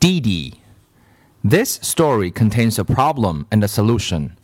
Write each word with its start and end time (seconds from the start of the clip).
Dee. 0.00 0.54
This 1.44 1.74
story 1.82 2.30
contains 2.30 2.78
a 2.78 2.84
problem 2.84 3.46
and 3.50 3.62
a 3.62 3.68
solution. 3.68 4.36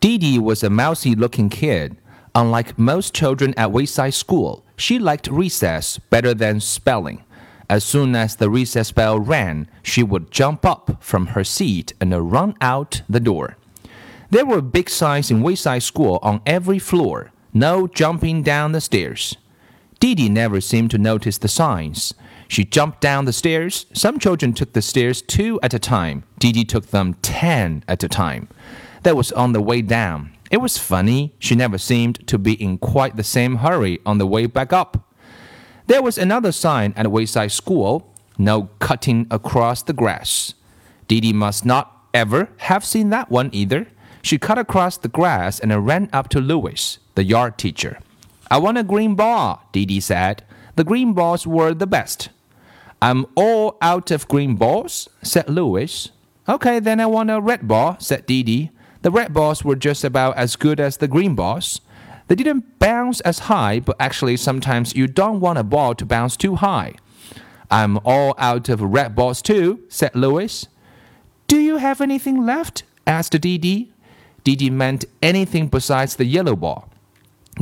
Dee 0.00 0.38
was 0.38 0.62
a 0.62 0.70
mousy 0.70 1.14
looking 1.14 1.48
kid. 1.48 1.96
Unlike 2.34 2.78
most 2.78 3.12
children 3.12 3.52
at 3.56 3.72
Wayside 3.72 4.14
School, 4.14 4.64
she 4.76 4.98
liked 4.98 5.26
recess 5.26 5.98
better 5.98 6.32
than 6.32 6.60
spelling. 6.60 7.24
As 7.68 7.84
soon 7.84 8.14
as 8.14 8.36
the 8.36 8.48
recess 8.48 8.92
bell 8.92 9.18
rang, 9.18 9.66
she 9.82 10.02
would 10.02 10.30
jump 10.30 10.64
up 10.64 11.02
from 11.02 11.28
her 11.28 11.44
seat 11.44 11.92
and 12.00 12.32
run 12.32 12.54
out 12.60 13.02
the 13.08 13.20
door. 13.20 13.56
There 14.30 14.46
were 14.46 14.62
big 14.62 14.88
signs 14.88 15.30
in 15.30 15.42
Wayside 15.42 15.82
School 15.82 16.18
on 16.22 16.40
every 16.46 16.78
floor 16.78 17.32
no 17.52 17.86
jumping 17.86 18.42
down 18.42 18.72
the 18.72 18.80
stairs. 18.80 19.36
Dee 20.00 20.28
never 20.28 20.60
seemed 20.60 20.90
to 20.92 20.98
notice 20.98 21.38
the 21.38 21.48
signs. 21.48 22.14
She 22.48 22.64
jumped 22.64 23.00
down 23.00 23.24
the 23.24 23.32
stairs. 23.32 23.86
Some 23.92 24.18
children 24.18 24.52
took 24.52 24.72
the 24.72 24.82
stairs 24.82 25.22
two 25.22 25.58
at 25.62 25.74
a 25.74 25.78
time. 25.78 26.24
Dee 26.38 26.64
took 26.64 26.88
them 26.88 27.14
ten 27.22 27.84
at 27.88 28.02
a 28.02 28.08
time. 28.08 28.48
That 29.02 29.16
was 29.16 29.32
on 29.32 29.52
the 29.52 29.62
way 29.62 29.82
down. 29.82 30.32
It 30.50 30.58
was 30.58 30.78
funny. 30.78 31.34
She 31.38 31.54
never 31.54 31.78
seemed 31.78 32.26
to 32.28 32.38
be 32.38 32.52
in 32.52 32.78
quite 32.78 33.16
the 33.16 33.24
same 33.24 33.56
hurry 33.56 34.00
on 34.04 34.18
the 34.18 34.26
way 34.26 34.46
back 34.46 34.72
up. 34.72 35.08
There 35.86 36.02
was 36.02 36.18
another 36.18 36.52
sign 36.52 36.92
at 36.96 37.10
Wayside 37.10 37.52
School 37.52 38.12
no 38.38 38.68
cutting 38.78 39.26
across 39.30 39.82
the 39.82 39.92
grass. 39.92 40.54
Dee 41.08 41.32
must 41.32 41.64
not 41.64 42.06
ever 42.14 42.48
have 42.58 42.84
seen 42.84 43.10
that 43.10 43.30
one 43.30 43.50
either. 43.52 43.86
She 44.22 44.38
cut 44.38 44.58
across 44.58 44.96
the 44.96 45.08
grass 45.08 45.58
and 45.58 45.86
ran 45.86 46.08
up 46.12 46.28
to 46.30 46.40
Louis, 46.40 46.98
the 47.14 47.24
yard 47.24 47.58
teacher. 47.58 47.98
I 48.50 48.58
want 48.58 48.78
a 48.78 48.84
green 48.84 49.14
ball, 49.14 49.62
Dee 49.72 50.00
said. 50.00 50.44
The 50.76 50.84
green 50.84 51.12
balls 51.12 51.46
were 51.46 51.74
the 51.74 51.86
best. 51.86 52.30
I'm 53.02 53.26
all 53.34 53.78
out 53.82 54.12
of 54.12 54.28
green 54.28 54.54
balls, 54.54 55.08
said 55.22 55.50
Louis. 55.50 56.12
Okay, 56.48 56.78
then 56.78 57.00
I 57.00 57.06
want 57.06 57.32
a 57.32 57.40
red 57.40 57.66
ball, 57.66 57.96
said 57.98 58.26
Dee. 58.26 58.70
The 59.02 59.10
red 59.10 59.34
balls 59.34 59.64
were 59.64 59.74
just 59.74 60.04
about 60.04 60.36
as 60.36 60.54
good 60.54 60.78
as 60.78 60.98
the 60.98 61.08
green 61.08 61.34
balls. 61.34 61.80
They 62.28 62.36
didn't 62.36 62.78
bounce 62.78 63.18
as 63.22 63.50
high, 63.50 63.80
but 63.80 63.96
actually 63.98 64.36
sometimes 64.36 64.94
you 64.94 65.08
don't 65.08 65.40
want 65.40 65.58
a 65.58 65.64
ball 65.64 65.96
to 65.96 66.06
bounce 66.06 66.36
too 66.36 66.54
high. 66.54 66.94
I'm 67.72 67.98
all 68.04 68.36
out 68.38 68.68
of 68.68 68.80
red 68.80 69.16
balls 69.16 69.42
too, 69.42 69.80
said 69.88 70.14
Louis. 70.14 70.68
Do 71.48 71.58
you 71.58 71.78
have 71.78 72.00
anything 72.00 72.46
left? 72.46 72.84
asked. 73.04 73.32
Deedee 73.32 73.90
meant 74.70 75.06
anything 75.20 75.66
besides 75.66 76.14
the 76.14 76.24
yellow 76.24 76.54
ball. 76.54 76.91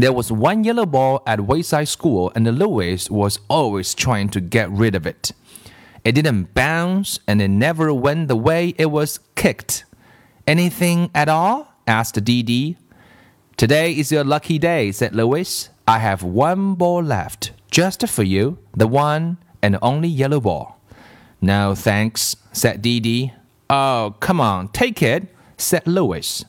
There 0.01 0.15
was 0.15 0.33
one 0.33 0.65
yellow 0.65 0.87
ball 0.87 1.23
at 1.27 1.43
Wayside 1.43 1.89
School, 1.89 2.33
and 2.35 2.47
Louis 2.59 3.11
was 3.11 3.39
always 3.51 3.95
trying 3.95 4.31
to 4.31 4.41
get 4.41 4.71
rid 4.71 4.95
of 4.95 5.07
it. 5.07 5.33
It 6.05 6.13
didn't 6.13 6.55
bounce, 6.55 7.21
and 7.29 7.43
it 7.43 7.49
never 7.49 7.93
went 7.93 8.29
the 8.29 8.35
way 8.35 8.73
it 8.79 8.91
was 8.91 9.21
kicked. 9.35 9.85
Anything 10.47 11.11
at 11.15 11.29
all? 11.29 11.75
asked 11.87 12.15
Deedee. 12.25 12.77
Today 13.59 13.93
is 13.93 14.11
your 14.11 14.25
lucky 14.25 14.59
day, 14.59 14.91
said 14.91 15.15
Louis. 15.15 15.69
I 15.87 15.99
have 15.99 16.23
one 16.23 16.77
ball 16.77 17.03
left, 17.03 17.53
just 17.71 18.09
for 18.09 18.23
you, 18.23 18.57
the 18.75 18.89
one 18.89 19.37
and 19.61 19.77
only 19.83 20.09
yellow 20.09 20.41
ball. 20.41 20.81
No, 21.43 21.75
thanks, 21.75 22.37
said 22.53 22.83
Deedee. 22.83 23.35
Oh, 23.69 24.15
come 24.21 24.41
on, 24.41 24.69
take 24.69 25.03
it, 25.03 25.29
said 25.59 25.87
Louis. 25.87 26.43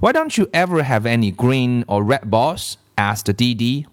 Why 0.00 0.12
don't 0.12 0.38
you 0.38 0.48
ever 0.54 0.84
have 0.84 1.06
any 1.06 1.32
green 1.32 1.84
or 1.88 2.04
red 2.04 2.30
balls? 2.30 2.78
asked 2.96 3.36
Dee. 3.36 3.86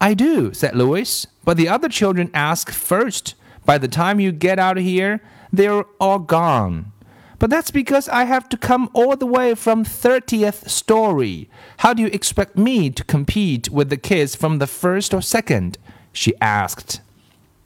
I 0.00 0.12
do, 0.12 0.52
said 0.52 0.74
Louis, 0.74 1.24
but 1.44 1.56
the 1.56 1.68
other 1.68 1.88
children 1.88 2.30
ask 2.34 2.70
first. 2.70 3.34
By 3.64 3.78
the 3.78 3.86
time 3.86 4.18
you 4.18 4.32
get 4.32 4.58
out 4.58 4.76
here, 4.76 5.22
they're 5.52 5.84
all 6.00 6.18
gone. 6.18 6.92
But 7.38 7.50
that's 7.50 7.70
because 7.70 8.08
I 8.08 8.24
have 8.24 8.48
to 8.48 8.56
come 8.56 8.90
all 8.92 9.16
the 9.16 9.26
way 9.26 9.54
from 9.54 9.84
30th 9.84 10.68
story. 10.68 11.48
How 11.78 11.94
do 11.94 12.02
you 12.02 12.08
expect 12.08 12.58
me 12.58 12.90
to 12.90 13.04
compete 13.04 13.70
with 13.70 13.88
the 13.88 13.96
kids 13.96 14.34
from 14.34 14.58
the 14.58 14.66
first 14.66 15.14
or 15.14 15.22
second? 15.22 15.78
She 16.12 16.34
asked. 16.40 17.00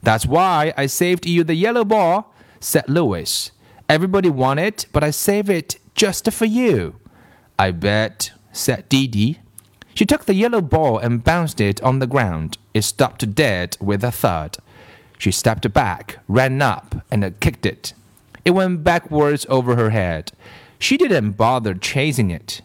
That's 0.03 0.27
why 0.27 0.73
I 0.77 0.85
saved 0.85 1.25
you 1.25 1.43
the 1.43 1.55
yellow 1.55 1.85
ball, 1.85 2.31
said 2.59 2.87
Louis. 2.87 3.51
Everybody 3.89 4.29
want 4.29 4.59
it, 4.59 4.85
but 4.93 5.03
I 5.03 5.09
save 5.09 5.49
it 5.49 5.77
just 5.95 6.31
for 6.31 6.45
you. 6.45 7.00
I 7.57 7.71
bet, 7.71 8.31
said 8.51 8.89
Dee. 8.89 9.39
She 9.93 10.05
took 10.05 10.25
the 10.25 10.33
yellow 10.33 10.61
ball 10.61 10.97
and 10.97 11.23
bounced 11.23 11.59
it 11.59 11.81
on 11.83 11.99
the 11.99 12.07
ground. 12.07 12.57
It 12.73 12.83
stopped 12.83 13.35
dead 13.35 13.77
with 13.79 14.03
a 14.03 14.11
thud. 14.11 14.57
She 15.17 15.31
stepped 15.31 15.71
back, 15.73 16.19
ran 16.27 16.61
up, 16.61 16.95
and 17.11 17.39
kicked 17.39 17.65
it. 17.65 17.93
It 18.43 18.51
went 18.51 18.83
backwards 18.83 19.45
over 19.49 19.75
her 19.75 19.91
head. 19.91 20.31
She 20.79 20.97
didn't 20.97 21.33
bother 21.33 21.75
chasing 21.75 22.31
it. 22.31 22.61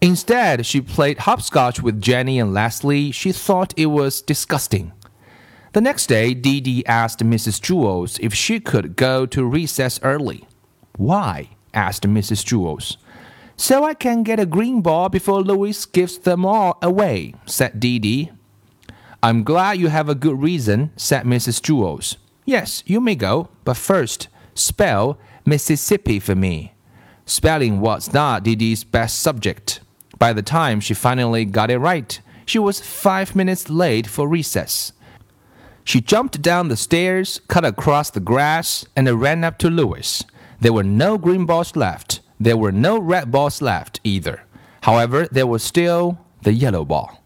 Instead, 0.00 0.66
she 0.66 0.80
played 0.80 1.18
hopscotch 1.18 1.80
with 1.80 2.02
Jenny 2.02 2.40
and 2.40 2.52
Leslie. 2.52 3.12
She 3.12 3.30
thought 3.30 3.72
it 3.76 3.86
was 3.86 4.20
disgusting. 4.20 4.92
The 5.72 5.80
next 5.80 6.08
day, 6.08 6.34
Deedee 6.34 6.82
asked 6.86 7.20
Mrs. 7.20 7.60
Jewls 7.60 8.18
if 8.20 8.34
she 8.34 8.58
could 8.58 8.96
go 8.96 9.24
to 9.26 9.44
recess 9.44 10.00
early. 10.02 10.48
Why? 10.96 11.50
asked 11.72 12.02
Mrs. 12.02 12.44
Jewls. 12.44 12.96
So 13.62 13.84
I 13.84 13.94
can 13.94 14.24
get 14.24 14.40
a 14.40 14.44
green 14.44 14.80
ball 14.80 15.08
before 15.08 15.40
Louis 15.40 15.86
gives 15.86 16.18
them 16.18 16.44
all 16.44 16.78
away, 16.82 17.32
said 17.46 17.78
Deedee. 17.78 18.32
I'm 19.22 19.44
glad 19.44 19.78
you 19.78 19.86
have 19.86 20.08
a 20.08 20.16
good 20.16 20.42
reason, 20.42 20.90
said 20.96 21.22
Mrs. 21.22 21.60
Jewls. 21.60 22.16
Yes, 22.44 22.82
you 22.86 23.00
may 23.00 23.14
go, 23.14 23.50
but 23.62 23.76
first, 23.76 24.26
spell 24.54 25.16
Mississippi 25.46 26.18
for 26.18 26.34
me. 26.34 26.74
Spelling 27.24 27.78
was 27.78 28.12
not 28.12 28.42
Deedee's 28.42 28.82
best 28.82 29.20
subject. 29.20 29.78
By 30.18 30.32
the 30.32 30.42
time 30.42 30.80
she 30.80 30.92
finally 30.92 31.44
got 31.44 31.70
it 31.70 31.78
right, 31.78 32.20
she 32.44 32.58
was 32.58 32.80
five 32.80 33.36
minutes 33.36 33.70
late 33.70 34.08
for 34.08 34.26
recess. 34.26 34.92
She 35.84 36.00
jumped 36.00 36.42
down 36.42 36.66
the 36.66 36.76
stairs, 36.76 37.40
cut 37.46 37.64
across 37.64 38.10
the 38.10 38.18
grass, 38.18 38.84
and 38.96 39.08
ran 39.08 39.44
up 39.44 39.56
to 39.58 39.70
Louis. 39.70 40.24
There 40.58 40.72
were 40.72 40.82
no 40.82 41.16
green 41.16 41.46
balls 41.46 41.76
left. 41.76 42.21
There 42.38 42.56
were 42.56 42.72
no 42.72 42.98
red 42.98 43.30
balls 43.30 43.62
left 43.62 44.00
either. 44.04 44.42
However, 44.82 45.28
there 45.30 45.46
was 45.46 45.62
still 45.62 46.18
the 46.42 46.52
yellow 46.52 46.84
ball. 46.84 47.22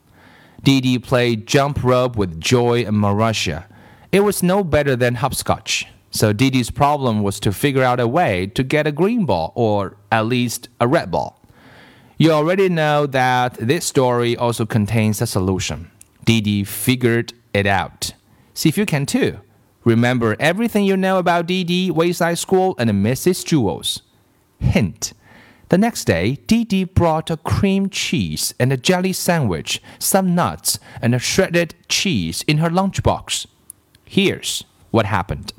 Dee 0.63 0.99
played 0.99 1.47
jump 1.47 1.83
rope 1.85 2.17
with 2.17 2.41
Joy 2.41 2.85
and 2.85 2.97
Maurecia. 2.97 3.65
It 4.13 4.21
was 4.21 4.43
no 4.43 4.65
better 4.65 4.97
than 4.97 5.17
hopscotch. 5.17 5.87
So 6.11 6.33
Dee's 6.33 6.71
problem 6.71 7.23
was 7.23 7.39
to 7.41 7.53
figure 7.53 7.83
out 7.83 8.01
a 8.01 8.09
way 8.09 8.47
to 8.49 8.63
get 8.63 8.87
a 8.87 8.93
green 8.93 9.27
ball 9.27 9.53
or 9.55 9.97
at 10.11 10.27
least 10.27 10.69
a 10.81 10.89
red 10.89 11.11
ball. 11.11 11.41
You 12.19 12.33
already 12.33 12.71
know 12.71 13.07
that 13.07 13.55
this 13.55 13.85
story 13.85 14.37
also 14.37 14.65
contains 14.65 15.21
a 15.21 15.27
solution. 15.27 15.91
Dee 16.25 16.65
figured 16.65 17.35
it 17.53 17.67
out. 17.67 18.13
See 18.55 18.71
if 18.71 18.79
you 18.79 18.87
can 18.87 19.05
too. 19.05 19.41
Remember 19.85 20.35
everything 20.41 20.85
you 20.85 20.97
know 20.97 21.19
about 21.19 21.47
Dee, 21.47 21.91
Wayside 21.91 22.39
School, 22.39 22.75
and 22.79 22.91
Mrs. 22.91 23.45
Jewls. 23.45 24.01
Hint. 24.59 25.13
The 25.69 25.79
next 25.79 26.05
day, 26.05 26.37
Dee 26.47 26.85
brought 26.85 27.31
a 27.31 27.37
cream 27.37 27.91
cheese 27.91 28.55
and 28.61 28.73
a 28.73 28.77
jelly 28.77 29.13
sandwich, 29.13 29.83
some 29.99 30.35
nuts, 30.35 30.79
and 31.03 31.15
a 31.15 31.19
shredded 31.19 31.75
cheese 31.89 32.45
in 32.47 32.59
her 32.59 32.71
lunchbox. 32.71 33.47
Here's 34.05 34.65
what 34.93 35.07
happened. 35.07 35.53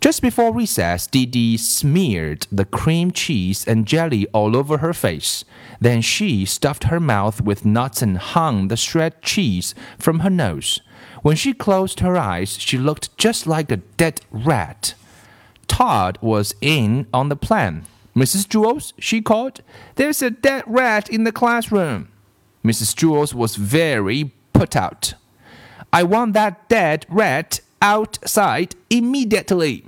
Just 0.00 0.22
before 0.22 0.54
recess, 0.54 1.06
Dee 1.06 1.58
smeared 1.58 2.46
the 2.50 2.64
cream 2.64 3.10
cheese 3.10 3.66
and 3.66 3.84
jelly 3.84 4.26
all 4.28 4.56
over 4.56 4.78
her 4.78 4.94
face. 4.94 5.44
Then 5.78 6.00
she 6.00 6.46
stuffed 6.46 6.84
her 6.84 7.00
mouth 7.00 7.42
with 7.42 7.66
nuts 7.66 8.00
and 8.00 8.16
hung 8.16 8.68
the 8.68 8.78
shredded 8.78 9.20
cheese 9.20 9.74
from 9.98 10.20
her 10.20 10.30
nose. 10.30 10.80
When 11.22 11.36
she 11.36 11.52
closed 11.52 12.00
her 12.00 12.16
eyes, 12.16 12.58
she 12.58 12.78
looked 12.78 13.14
just 13.18 13.46
like 13.46 13.70
a 13.70 13.76
dead 13.76 14.22
rat. 14.30 14.94
Todd 15.70 16.18
was 16.20 16.52
in 16.60 17.06
on 17.14 17.28
the 17.28 17.36
plan. 17.36 17.84
Mrs. 18.14 18.46
Jewls, 18.48 18.92
she 18.98 19.22
called, 19.22 19.60
there's 19.94 20.20
a 20.20 20.28
dead 20.28 20.64
rat 20.66 21.08
in 21.08 21.22
the 21.22 21.30
classroom. 21.32 22.08
Mrs. 22.64 22.92
Jewls 22.94 23.32
was 23.32 23.54
very 23.54 24.32
put 24.52 24.74
out. 24.74 25.14
I 25.92 26.02
want 26.02 26.32
that 26.32 26.68
dead 26.68 27.06
rat 27.08 27.60
outside 27.80 28.74
immediately. 28.90 29.86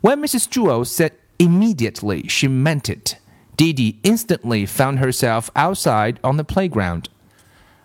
When 0.00 0.20
Mrs. 0.20 0.48
Jewls 0.48 0.88
said 0.88 1.12
immediately, 1.38 2.26
she 2.26 2.48
meant 2.48 2.90
it. 2.90 3.16
Deedee 3.56 3.98
instantly 4.02 4.66
found 4.66 4.98
herself 4.98 5.50
outside 5.54 6.18
on 6.24 6.36
the 6.36 6.44
playground. 6.44 7.08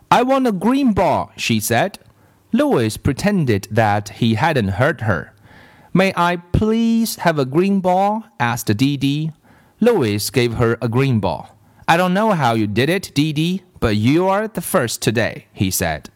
I 0.10 0.24
want 0.24 0.48
a 0.48 0.52
green 0.52 0.94
ball, 0.94 1.32
she 1.38 1.60
said. 1.60 2.00
Louis 2.52 2.98
pretended 2.98 3.68
that 3.70 4.10
he 4.10 4.34
hadn't 4.34 4.80
heard 4.80 5.02
her. 5.02 5.35
May 5.98 6.12
I 6.18 6.36
please 6.36 7.16
have 7.24 7.40
a 7.40 7.46
green 7.46 7.80
ball? 7.80 8.26
asked 8.38 8.68
Deedee. 8.68 9.32
Louis 9.80 10.30
gave 10.30 10.56
her 10.56 10.78
a 10.82 10.90
green 10.90 11.22
ball. 11.22 11.58
I 11.88 11.96
don't 11.96 12.14
know 12.14 12.32
how 12.32 12.54
you 12.54 12.68
did 12.68 12.90
it, 12.90 13.14
Deedee, 13.16 13.62
but 13.80 13.96
you 13.96 14.28
are 14.28 14.46
the 14.46 14.60
first 14.60 15.02
today, 15.02 15.46
he 15.54 15.72
said. 15.72 16.10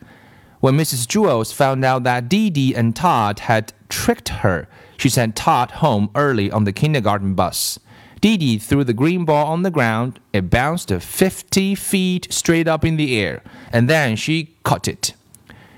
When 0.59 0.75
Mrs. 0.75 1.07
Jewls 1.07 1.53
found 1.53 1.85
out 1.85 2.03
that 2.03 2.27
Deedee 2.27 2.75
and 2.75 2.93
Todd 2.93 3.39
had 3.39 3.71
tricked 3.87 4.27
her. 4.43 4.67
She 4.97 5.07
sent 5.07 5.37
Todd 5.37 5.71
home 5.71 6.09
early 6.13 6.51
on 6.51 6.65
the 6.65 6.73
kindergarten 6.73 7.33
bus. 7.33 7.79
Deedee 8.19 8.61
threw 8.61 8.83
the 8.83 8.91
green 8.91 9.23
ball 9.23 9.47
on 9.47 9.63
the 9.63 9.71
ground. 9.71 10.19
It 10.33 10.49
bounced 10.49 10.91
50 10.91 11.75
feet 11.75 12.27
straight 12.33 12.67
up 12.67 12.83
in 12.83 12.97
the 12.97 13.17
air, 13.17 13.41
and 13.71 13.89
then 13.89 14.17
she 14.17 14.57
caught 14.63 14.89
it. 14.89 15.13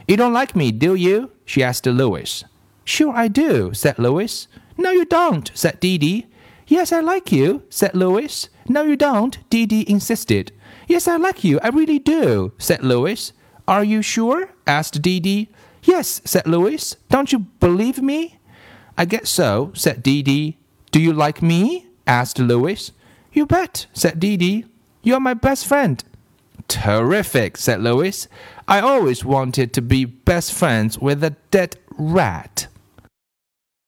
You 0.08 0.18
don't 0.18 0.34
like 0.34 0.56
me, 0.56 0.72
do 0.72 0.96
you? 0.96 1.30
she 1.46 1.62
asked 1.62 1.86
Louis. 1.86 2.44
Sure, 2.84 3.14
I 3.14 3.28
do, 3.28 3.74
said 3.74 4.00
Louis. 4.00 4.48
No, 4.78 4.92
you 4.92 5.06
don't, 5.06 5.52
said 5.54 5.80
Deedee. 5.80 6.26
Yes, 6.68 6.92
I 6.92 7.02
like 7.02 7.32
you, 7.32 7.64
said 7.70 7.94
Louis. 7.94 8.50
No, 8.68 8.84
you 8.84 8.96
don't, 8.96 9.38
Deedee 9.50 9.84
insisted. 9.86 10.52
Yes, 10.88 11.08
I 11.08 11.18
like 11.18 11.44
you, 11.44 11.60
I 11.62 11.70
really 11.70 12.00
do, 12.00 12.54
said 12.58 12.84
Louis. 12.84 13.34
Are 13.68 13.84
you 13.84 14.02
sure? 14.02 14.50
asked 14.66 15.02
Deedee. 15.02 15.48
Yes, 15.84 16.22
said 16.26 16.48
Louis. 16.48 16.96
Don't 17.10 17.32
you 17.32 17.40
believe 17.40 18.02
me? 18.02 18.40
I 18.98 19.06
guess 19.06 19.30
so, 19.30 19.72
said 19.74 20.04
Deedee. 20.04 20.56
Do 20.92 21.00
you 21.00 21.14
like 21.14 21.42
me? 21.42 21.88
asked 22.08 22.40
Louis. 22.40 22.92
You 23.34 23.46
bet, 23.46 23.88
said 23.94 24.20
Deedee. 24.20 24.66
You're 25.04 25.20
my 25.20 25.34
best 25.34 25.66
friend. 25.66 26.04
Terrific, 26.68 27.58
said 27.58 27.82
Louis. 27.82 28.28
I 28.68 28.80
always 28.80 29.26
wanted 29.26 29.74
to 29.74 29.82
be 29.82 30.06
best 30.06 30.54
friends 30.54 31.00
with 31.00 31.24
a 31.24 31.32
dead 31.50 31.78
rat. 31.98 32.68